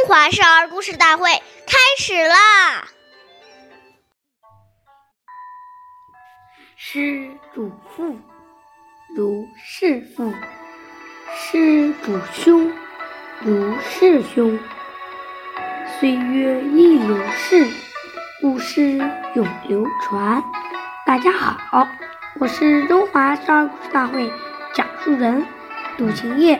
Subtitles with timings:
[0.00, 1.30] 中华少儿故事大会
[1.66, 2.88] 开始啦！
[6.74, 8.18] 师主父，
[9.14, 10.32] 如是父；
[11.36, 12.72] 师主兄，
[13.40, 14.58] 如是兄。
[15.98, 17.68] 岁月易流逝，
[18.40, 18.96] 故事
[19.34, 20.42] 永流传。
[21.04, 21.86] 大家好，
[22.38, 24.32] 我是中华少儿故事大会
[24.72, 25.44] 讲述人
[25.98, 26.58] 杜晴叶。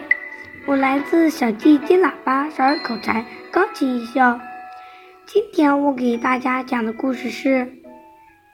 [0.67, 4.39] 我来自小弟金喇叭少儿口才钢琴艺校。
[5.27, 7.49] 今天我给大家讲的故事是《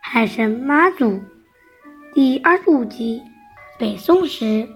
[0.00, 1.06] 海神妈祖》
[2.14, 3.22] 第二十五集。
[3.78, 4.68] 北宋时，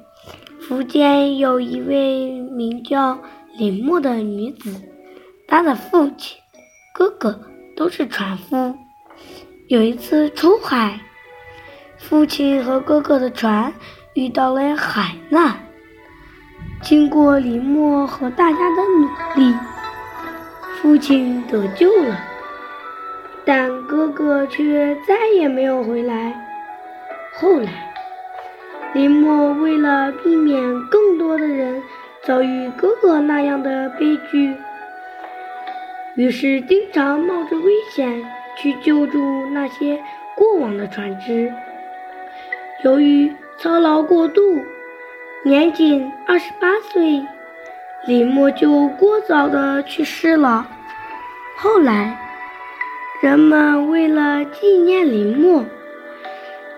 [0.61, 3.19] 福建有一位名叫
[3.57, 4.83] 林默的女子，
[5.47, 6.37] 她的父亲、
[6.93, 7.41] 哥哥
[7.77, 8.75] 都是船夫。
[9.69, 11.01] 有一次出海，
[11.97, 13.73] 父亲和哥哥的船
[14.15, 15.70] 遇到了海难。
[16.83, 19.07] 经过林默和大家的努
[19.41, 19.55] 力，
[20.81, 22.19] 父亲得救了，
[23.45, 26.35] 但哥哥却再也没有回来。
[27.35, 27.93] 后来，
[28.95, 31.83] 林默为了避免更多的人
[32.23, 34.57] 遭遇哥哥那样的悲剧，
[36.17, 38.25] 于是经常冒着危险
[38.57, 40.03] 去救助那些
[40.35, 41.53] 过往的船只。
[42.83, 44.41] 由于操劳过度，
[45.43, 47.25] 年仅二十八岁，
[48.07, 50.69] 林默就过早的去世了。
[51.57, 52.19] 后来，
[53.23, 55.65] 人们为了纪念林默，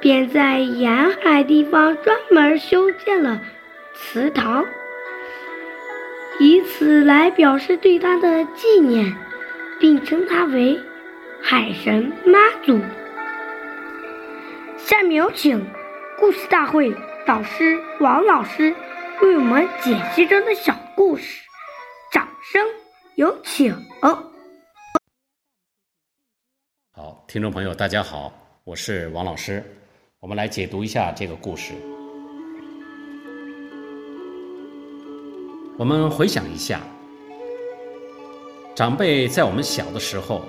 [0.01, 3.41] 便在沿海地方专门修建了
[3.95, 4.65] 祠堂，
[6.39, 9.13] 以此来表示对他的纪念，
[9.81, 10.79] 并称他为
[11.41, 12.81] 海神妈祖。
[14.77, 15.67] 下面有请
[16.17, 16.95] 故事大会。
[17.27, 18.75] 导师王老师
[19.21, 21.43] 为我们解析中的小故事，
[22.11, 22.61] 掌声
[23.15, 23.73] 有请。
[26.93, 28.33] 好，听众朋友，大家好，
[28.65, 29.63] 我是王老师，
[30.19, 31.75] 我们来解读一下这个故事。
[35.79, 36.81] 我们回想一下，
[38.75, 40.43] 长辈在我们小的时候，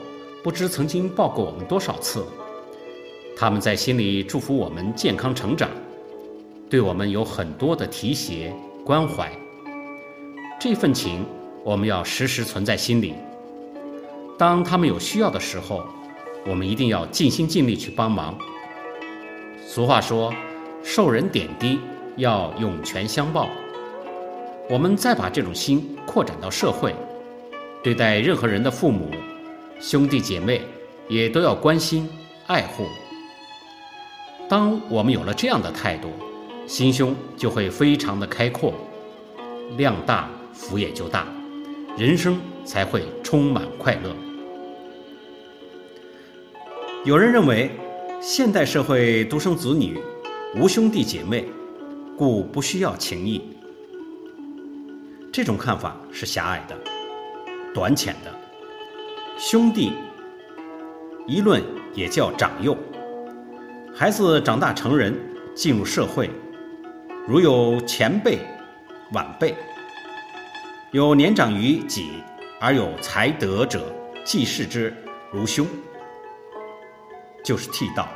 [0.44, 2.26] 不知曾经抱过我们多少次，
[3.38, 5.70] 他们在心里祝福我们健康成长。
[6.70, 8.54] 对我们有很多的提携
[8.84, 9.32] 关怀，
[10.60, 11.26] 这份情
[11.64, 13.14] 我们要时时存在心里。
[14.38, 15.86] 当他们有需要的时候，
[16.46, 18.38] 我们一定要尽心尽力去帮忙。
[19.66, 20.34] 俗话说，
[20.84, 21.80] 受人点滴
[22.18, 23.50] 要涌泉相报。
[24.70, 26.96] 我们再把这种心扩展到社会，
[27.84, 29.12] 对待任何人的父母、
[29.80, 30.62] 兄弟姐妹，
[31.08, 32.10] 也都要关心
[32.48, 32.86] 爱护。
[34.50, 36.10] 当我们有了这样的态度，
[36.66, 38.74] 心胸就会非常的开阔，
[39.78, 41.28] 量大福也就大，
[41.98, 44.16] 人生才会充满快乐。
[47.04, 47.70] 有人认为，
[48.22, 50.00] 现代社会独生子女
[50.56, 51.46] 无兄弟姐妹，
[52.18, 53.42] 故不需要情谊。
[55.32, 56.76] 这种看法是狭隘的、
[57.74, 58.34] 短浅的。
[59.38, 59.92] 兄弟
[61.28, 61.62] 一论
[61.94, 62.78] 也叫长幼，
[63.94, 65.14] 孩子长大成人，
[65.54, 66.30] 进入社会。
[67.26, 68.38] 如有前辈、
[69.14, 69.56] 晚辈，
[70.92, 72.22] 有年长于己
[72.60, 73.96] 而有才德者，
[74.26, 74.94] 既视之
[75.32, 75.66] 如兄，
[77.42, 78.10] 就是替道；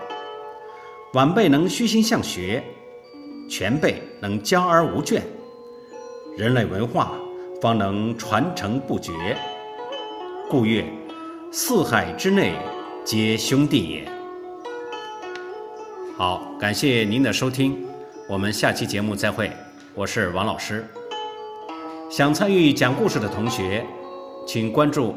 [1.14, 2.62] 晚辈能虚心向学，
[3.50, 5.22] 前辈能教而无倦，
[6.36, 7.14] 人类文化
[7.62, 9.38] 方能传承不绝。
[10.50, 10.84] 故曰：
[11.50, 12.56] 四海之内
[13.06, 14.12] 皆兄弟也。
[16.18, 17.88] 好，感谢您的收听。
[18.30, 19.50] 我们下期节目再会，
[19.96, 20.86] 我是王老师。
[22.10, 23.86] 想参与讲故事的同学，
[24.46, 25.16] 请关注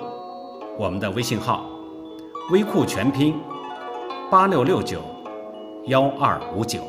[0.79, 1.69] 我们的微信号
[2.53, 3.35] “微库全拼
[4.31, 5.03] 八六六九
[5.87, 6.81] 幺二五九”。